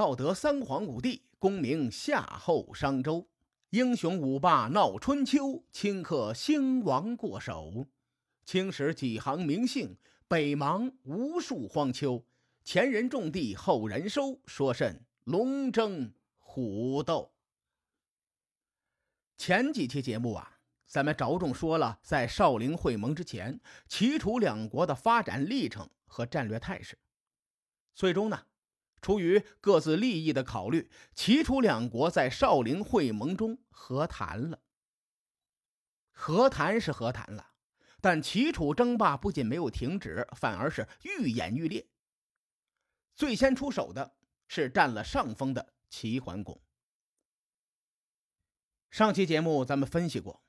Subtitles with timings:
[0.00, 3.28] 道德三皇五帝，功名夏后商周。
[3.68, 7.86] 英雄五霸闹春秋，顷刻兴亡过手。
[8.46, 12.24] 青史几行名姓，北邙无数荒丘。
[12.64, 17.30] 前人种地，后人收，说甚龙争虎斗？
[19.36, 26.96] 前几期节目啊，咱们着重说了在少陵会盟之前，齐楚两国的发展历程和战略态势。
[27.94, 28.46] 最终呢？
[29.00, 34.60] 出于各自利益的考虑，齐楚两国在少林会盟中和谈了。
[36.12, 37.52] 和谈是和谈了，
[38.00, 41.88] 但齐楚争霸不仅没有停止，反而是愈演愈烈。
[43.14, 46.60] 最先出手的是占了上风的齐桓公。
[48.90, 50.42] 上期节目咱们分析过，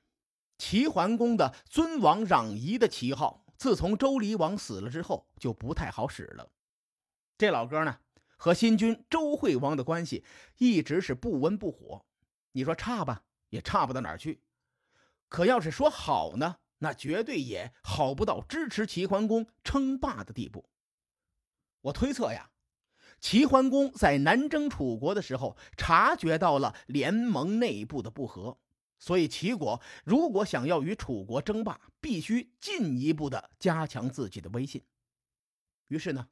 [0.57, 6.51] 齐桓公的尊王攘夷的旗号，自从周厉王死了之后就不太好使了。
[7.37, 7.99] 这老哥呢？
[8.43, 10.25] 和新君周惠王的关系
[10.57, 12.07] 一直是不温不火，
[12.53, 14.41] 你说差吧，也差不到哪儿去。
[15.29, 20.67] 可要是说好呢，那绝对也好不到支持齐桓公称霸的地步。
[21.81, 22.49] 我推测呀，
[23.19, 28.57] 齐桓公在南征楚国的时候，察觉到了联盟内部的不和，
[28.97, 34.83] 所以齐国如果想要与楚国争霸，必须进一步的加强自己的威信。
[35.89, 36.27] 于是呢。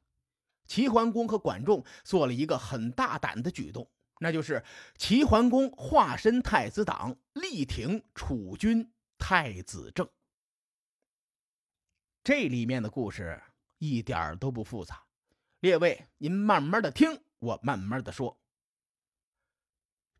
[0.70, 3.90] 齐桓公和管仲做了一个很大胆的举动，
[4.20, 4.64] 那就是
[4.96, 10.08] 齐桓公化身太子党，力挺楚军太子正。
[12.22, 13.42] 这里面的故事
[13.78, 15.02] 一点都不复杂，
[15.58, 18.38] 列位您慢慢的听，我慢慢的说。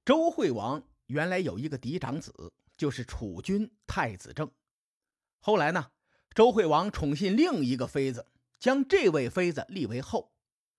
[0.04, 4.50] 周惠王原来有一个嫡长子，就是楚军太子正。
[5.38, 5.92] 后来呢，
[6.34, 8.26] 周惠王宠信另一个妃子，
[8.58, 10.32] 将这位妃子立为后。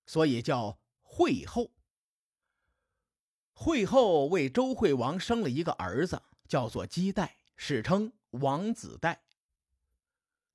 [0.05, 1.71] 所以叫惠后。
[3.53, 9.21] 惠后为周惠王生了一个儿子，叫做姬代，史称王子代。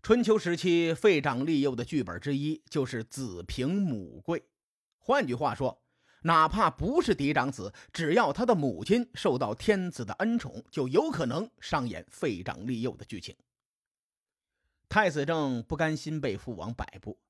[0.02, 4.44] 春秋时期废长立幼的剧本之一就是子凭母贵。
[4.98, 5.80] 换句话说，
[6.22, 13.36] 哪怕不是嫡长子，只要他的母亲受到天子的恩宠，就有可能上演废长立幼的剧情。
[14.88, 17.20] 太子正不甘心被父王摆布，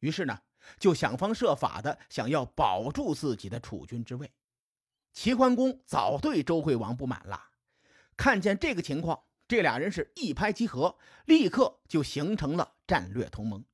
[0.00, 0.40] 于是呢。
[0.78, 4.32] 就想方设法的想要保住自己的储君之位。
[5.12, 7.50] 齐桓公早对周惠王不满了，
[8.16, 13.64] 看见这个情况，这俩人是一拍即合，立刻就形成了战略同盟。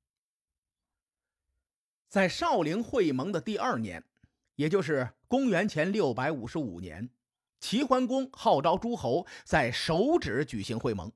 [2.09, 4.05] 在少陵会盟的第二年，
[4.55, 7.11] 也就是公元前六百五十五年，
[7.59, 11.11] 齐桓公号召诸侯在首止举行会盟。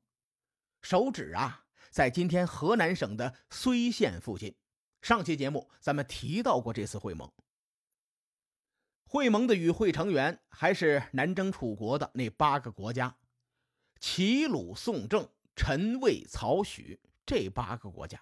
[0.83, 4.55] 首止啊，在今天河南省的睢县附近。
[5.07, 7.31] 上期节目咱们提到过这次会盟，
[9.05, 13.17] 会盟的与会成员还是南征楚国的那八个国家：
[14.01, 18.21] 齐、鲁、宋、郑、陈、魏、曹、许这八个国家。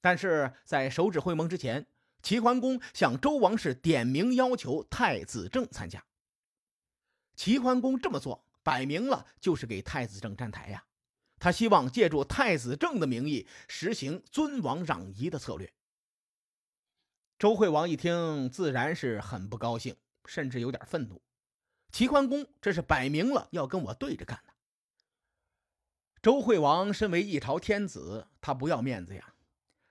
[0.00, 1.84] 但是在手指会盟之前，
[2.22, 6.06] 齐桓公向周王室点名要求太子正参加。
[7.34, 10.84] 齐桓公这么做，摆明了就是给太子正站台呀，
[11.40, 15.68] 他希望借助太子正的名义实行尊王攘夷的策略。
[17.40, 19.96] 周惠王一听，自然是很不高兴，
[20.26, 21.22] 甚至有点愤怒。
[21.90, 24.52] 齐桓公这是摆明了要跟我对着干呢。
[26.20, 29.34] 周惠王身为一朝天子，他不要面子呀。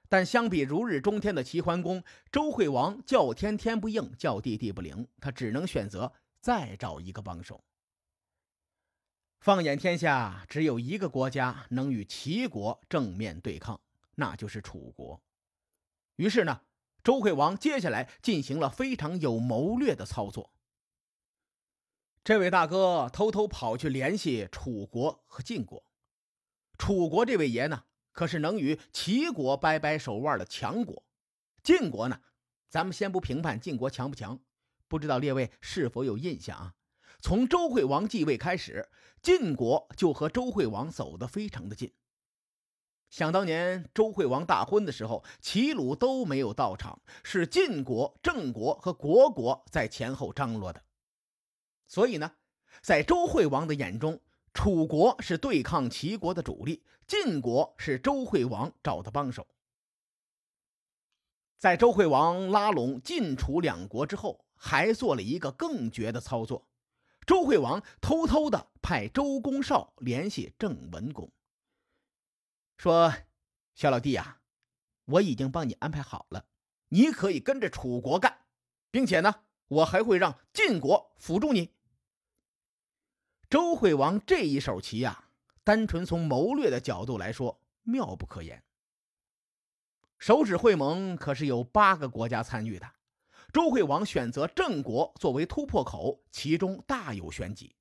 [0.07, 7.63] 但相比如日中天的齐桓公，周惠王叫天天不应，叫地地不灵，他只能选择再找一个帮手。
[9.39, 13.81] 放眼天下，只有一个国家能与齐国正面对抗，
[14.13, 15.19] 那就是楚国。
[16.17, 16.61] 于是呢。
[17.03, 20.53] 周惠王接下来进行了非常有谋略的操作。
[22.23, 25.83] 这位大哥偷偷跑去联系楚国和晋国。
[26.77, 31.03] 楚国这位爷呢，可是能与齐国掰掰手腕的强国。
[31.63, 32.21] 晋国呢，
[32.69, 34.39] 咱们先不评判晋国强不强，
[34.87, 36.75] 不知道列位是否有印象啊？
[37.21, 38.89] 从周惠王继位开始，
[39.21, 41.93] 晋国就和周惠王走得非常的近。
[43.09, 50.83] 想当年周惠王大婚的时候，齐鲁都没有到场，是晋国、郑国和国国在前后张罗的。
[51.87, 52.31] 所以呢，
[52.83, 54.21] 在周惠王的眼中，
[54.53, 59.47] 楚国是对抗齐国的主力，晋国是周惠王找的帮手。
[61.57, 66.67] 在周惠王拉拢晋楚两国之后，还做了一个更绝的操作：
[67.25, 71.29] 周惠王偷偷的派周公绍联系郑文公。
[72.79, 73.13] 说，
[73.75, 74.39] 小老弟呀，
[75.03, 76.45] 我已经帮你安排好了，
[76.87, 78.45] 你可以跟着楚国干，
[78.89, 81.75] 并且呢，我还会让晋国辅助你。
[83.49, 85.25] 周惠王这一手棋呀，
[85.65, 88.63] 单纯从谋略的角度来说，妙不可言。
[90.17, 92.89] 手指会盟可是有八个国家参与的，
[93.51, 97.75] 周惠王选择郑国作为突破口，其中大有玄机。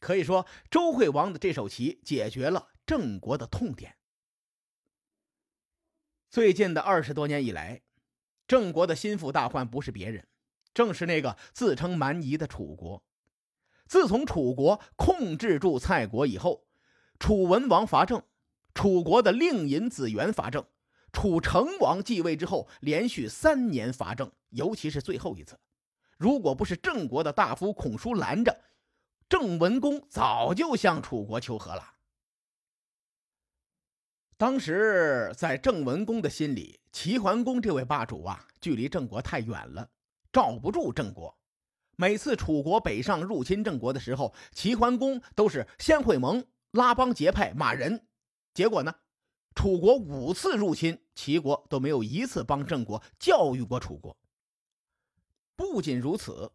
[0.00, 3.97] 可以说，周惠王的这手棋解决了郑国的痛点。
[6.30, 7.80] 最近的二十多年以来，
[8.46, 10.26] 郑国的心腹大患不是别人，
[10.74, 13.02] 正是那个自称蛮夷的楚国。
[13.86, 16.66] 自从楚国控制住蔡国以后，
[17.18, 18.22] 楚文王伐郑，
[18.74, 20.62] 楚国的令尹子元伐郑。
[21.10, 25.58] 楚成王继位之后，连续三年伐郑，尤其是最后一次，
[26.18, 28.60] 如果不是郑国的大夫孔叔拦着，
[29.30, 31.94] 郑文公早就向楚国求和了。
[34.38, 39.90] 当时在郑文公的心里，齐桓公这位霸主啊，距离郑国太远了，
[40.32, 41.36] 罩不住郑国。
[41.96, 48.06] 每次楚国北上入侵郑国的时候，齐桓公都是先会盟、拉帮结派、骂人，
[48.54, 48.94] 结果呢？
[49.56, 54.16] 楚国五次入侵齐国都没有一次帮郑国教育过楚国。
[55.56, 56.52] 不仅如此，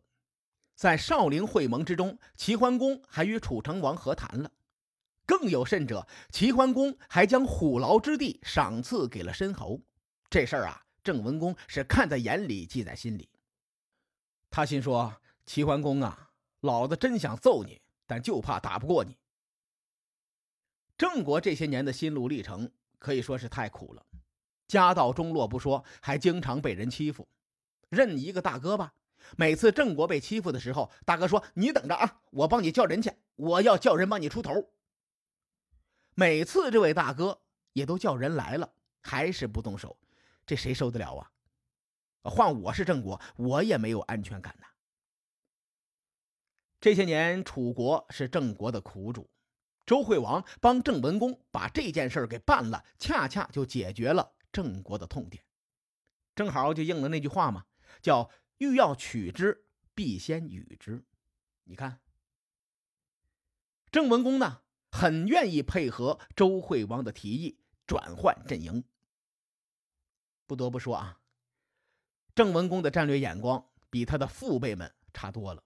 [0.73, 4.49] 在少陵会盟之中，齐桓公还与楚成王和谈了。
[5.25, 9.81] 更有甚者，齐桓公还将虎牢之地赏赐给了申侯。
[10.29, 13.29] 这事儿啊，郑文公是看在眼里，记在心里。
[14.49, 15.15] 他心说
[15.45, 16.31] ：“齐桓公啊，
[16.61, 19.17] 老子真想揍你，但就怕打不过你。”
[20.97, 22.71] 郑国这些年的心路历程。
[22.99, 24.05] 可以说是太苦了，
[24.65, 27.27] 家道中落不说，还经常被人欺负。
[27.89, 28.93] 认一个大哥吧，
[29.35, 34.69] 每次郑国被欺负的时候，大哥说：“你等着啊，我帮你叫人去，我要叫人帮你出头。”
[36.15, 37.41] 每次这位大哥
[37.73, 39.97] 也都叫人来了，还是不动手，
[40.45, 41.31] 这谁受得了啊？
[42.23, 44.67] 换我是郑国，我也没有安全感呐。
[46.79, 49.29] 这些年，楚国是郑国的苦主。
[49.85, 55.43] 周惠王帮郑文公把这件事给办了，恰恰就解决了郑国的痛点，
[56.35, 57.65] 正好就应了那句话嘛，
[58.01, 58.29] 叫
[58.59, 61.03] “欲要取之，必先予之”。
[61.65, 61.99] 你看，
[63.91, 64.61] 郑文公呢，
[64.95, 67.57] 很愿意配合周惠王的提议，
[67.87, 68.83] 转换阵营。
[70.45, 71.17] 不得不说啊，
[72.35, 75.63] 郑文公的战略眼光比他的父辈们差多了。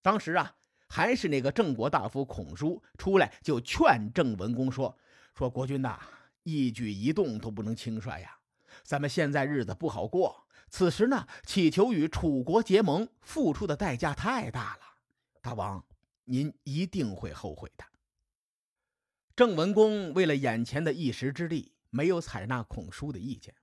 [0.00, 0.56] 当时啊。
[0.92, 4.98] 还是那个郑国大夫孔叔出来就劝郑文公说
[5.38, 5.96] ：“说国君呐，
[6.42, 8.36] 一举一动都不能轻率呀，
[8.82, 10.48] 咱们现在日子不好过。
[10.68, 14.80] 此时呢，祈求与楚国结盟，付出的代价太大了。
[15.40, 15.84] 大王，
[16.24, 17.84] 您一定会后悔的。”
[19.40, 23.54] 郑文公为了眼前的一时之利，没有采纳孔叔的意见。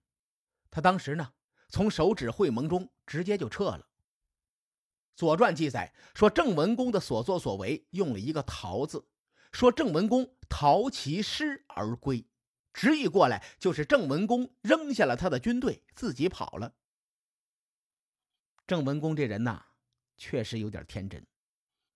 [0.71, 1.33] 他当时呢，
[1.69, 3.81] 从手指会盟中直接就撤了。
[5.15, 9.07] 《左传》记载说，郑文公的所作所为用了一个“逃”字，
[9.51, 12.25] 说郑文公逃其师而归，
[12.73, 16.73] 直译过来就是郑文公扔下了他的军队，自己跑了。
[18.65, 19.63] 郑文公这人呐，
[20.18, 21.23] 确实有点天真，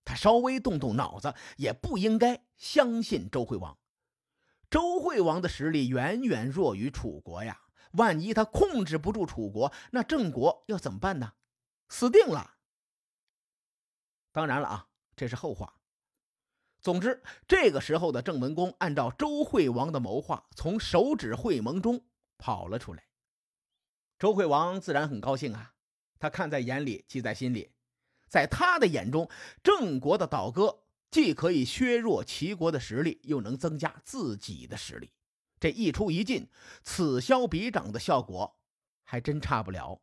[0.04, 3.78] 他稍微动动脑子，也不应该相信周惠王。
[4.70, 7.60] 周惠王的实力远远弱于楚国呀，
[7.92, 11.34] 万一他控制不住楚国，那郑国要怎么办呢？
[11.88, 12.54] 死定了。
[14.32, 15.74] 当然了啊，这是后话。
[16.80, 22.04] 总之，这个时候的郑文公按照周惠王的谋划，从手指会盟中
[22.38, 23.04] 跑了出来。
[24.18, 25.74] 周惠王自然很高兴啊，
[26.18, 27.72] 他看在眼里，记在心里。
[28.32, 29.28] 在他的眼中，
[29.62, 35.12] 郑国的倒戈既可以削弱齐国的实力，又能增加自己的实力。
[35.60, 36.48] 这一出一进，
[36.82, 38.56] 此消彼长的效果
[39.04, 40.00] 还真差不了。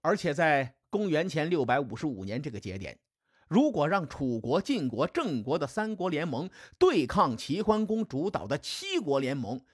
[0.00, 0.76] 而且在。
[0.92, 2.98] 公元前六百五十五年这个节点，
[3.46, 9.64] 如果让楚国、晋国、郑国的三国联盟对抗齐桓公主导的七国联盟，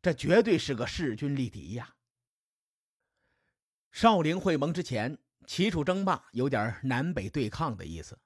[0.00, 1.96] 这绝对是个势均力敌呀。
[3.90, 8.18] 少陵会盟之前，齐楚争霸有点南北对抗的意思。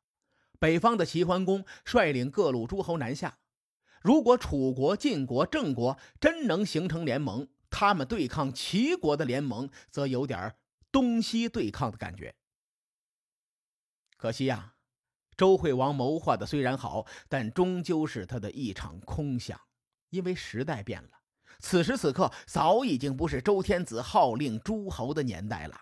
[0.58, 3.38] 北方的齐桓公率领各路诸侯南下，
[4.02, 10.56] 如果楚国、晋国、郑国真能形成联盟，他们对抗齐国的联盟，则有点
[10.90, 12.34] 东西对抗的感觉，
[14.16, 14.74] 可惜呀，
[15.36, 19.60] 周惠王谋划的虽然好，但终究是他的一场空想。
[20.10, 21.10] 因为时代变了，
[21.60, 25.78] 此时此刻早已经不是周天子号令诸侯的年代了。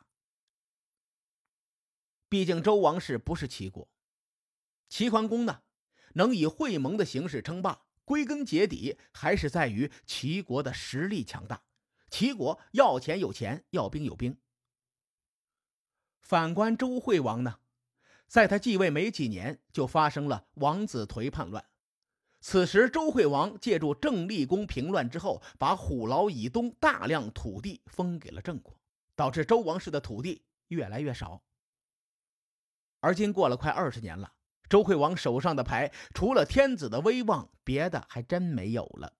[2.29, 3.89] 毕竟周王室不是齐国，
[4.89, 5.63] 齐桓公呢，
[6.15, 11.63] 能以会盟的形式称霸，归根结底还是在于齐国的实力强大。
[12.11, 14.37] 齐国要钱有钱，要兵有兵。
[16.21, 17.61] 反观周惠王呢，
[18.27, 21.65] 在他继位没几年，就发生了王子颓叛乱。
[22.41, 28.77] 此时，周惠王借助郑立公平乱之后，把虎牢以东大量土地封给了郑国，
[29.15, 31.43] 导致周王室的土地越来越少。
[33.07, 34.33] 而今过了快二十年了，
[34.69, 39.13] 周惠王手上的牌除了天子的威望，别的还真没有了。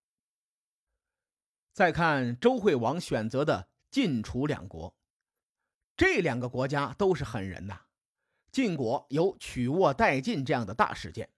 [1.73, 4.93] 再看周惠王选择的晋楚两国，
[5.97, 7.83] 这两个国家都是狠人呐。
[8.51, 11.29] 晋国有曲沃代晋这样的大事件，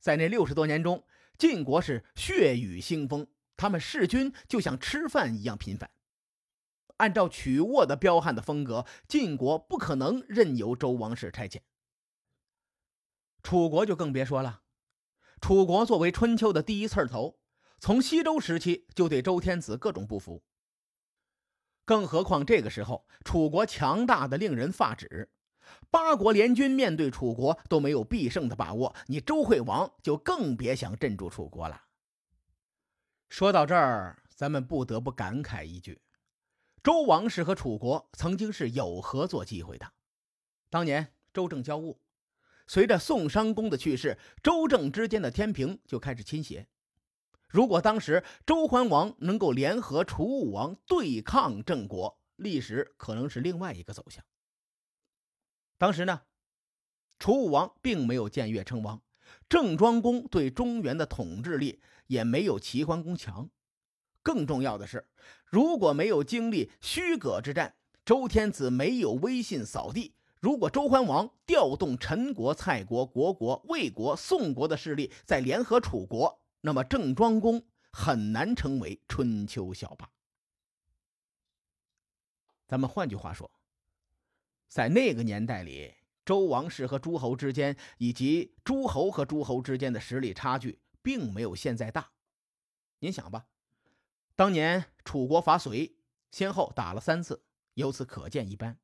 [0.00, 1.04] 在那六十多年中。
[1.38, 5.88] 晋国是血雨腥风，他们弑君就像吃饭一样频繁。
[6.96, 11.60] 按照曲沃的彪悍的风格，晋国不可能任由周王室差遣。
[13.42, 14.62] 楚国就更别说了，
[15.40, 17.38] 楚国作为春秋的第一刺头，
[17.78, 20.42] 从西周时期就对周天子各种不服。
[21.84, 25.30] 更何况这个时候，楚国强大的令人发指。
[25.90, 31.84] 八国联军面对楚国都没有必胜的把握，你周惠王就更别想镇住楚国了。
[33.28, 36.00] 说到这儿，咱们不得不感慨一句：
[36.82, 39.92] 周王室和楚国曾经是有合作机会的。
[40.70, 41.98] 当年周郑交恶，
[42.72, 46.66] 随着宋襄公的去世，周郑之间的天平就开始倾斜。
[47.50, 54.24] 如果当时周桓王能够联合楚武王对抗郑国，历史可能是另外一个走向。
[55.76, 56.22] 当时呢，
[57.18, 59.02] 楚武王并没有僭越称王，
[59.50, 63.50] 郑庄公对中原的统治力也没有齐桓公强。
[64.22, 65.06] 更重要的是，
[65.44, 80.10] 如果没有经历虚葛之战，周天子没有威信扫地，如果周桓王调动陈国、蔡国、国国、魏国、宋国的势力再联合楚国，那么郑庄公很难成为春秋小霸。
[82.66, 83.48] 咱们换句话说。
[84.66, 85.94] 在那个年代里，
[86.24, 92.10] 周王室和诸侯之间，以及诸侯和诸侯之间的实力差距，并没有现在大。
[92.98, 93.46] 您想吧，
[94.34, 95.94] 当年楚国伐隋，
[96.32, 97.44] 先后打了三次，
[97.74, 98.76] 由此可见一斑。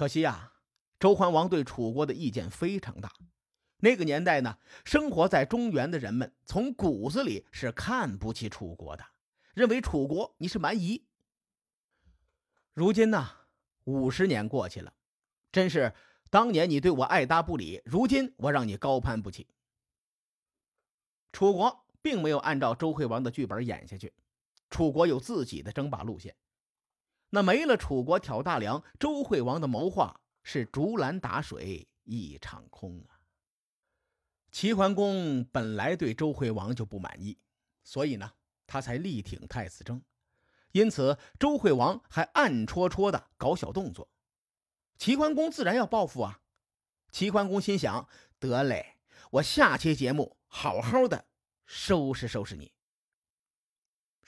[0.00, 0.54] 可惜啊，
[0.98, 3.12] 周桓王对楚国的意见非常大。
[3.80, 9.04] 那个年代呢，生活在中原的人们从骨子里是看不起楚国的，
[9.52, 11.04] 认为楚国你是蛮夷。
[12.72, 13.28] 如今呢？
[13.84, 14.90] 五十年过去了，
[15.52, 15.92] 真是
[16.30, 19.48] 当年你对我爱答不理，如今我让你高攀不起。
[21.30, 24.14] 楚国并没有按照周惠王的剧本演下去，
[24.70, 26.34] 楚国有自己的争霸路线。
[27.30, 33.18] 那没了楚国挑大梁，周惠王的谋划是竹篮打水一场空啊。
[34.50, 37.38] 齐桓公本来对周惠王就不满意，
[37.84, 38.32] 所以呢，
[38.66, 40.02] 他才力挺太子争。
[40.72, 44.10] 因此，周惠王还暗戳戳的搞小动作，
[44.98, 46.40] 齐桓公自然要报复啊。
[47.12, 48.08] 齐桓公心想：
[48.38, 48.96] 得嘞，
[49.32, 51.26] 我下期节目好好的
[51.64, 52.72] 收拾收拾你。